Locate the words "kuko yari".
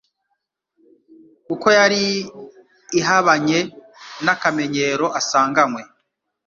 1.45-2.03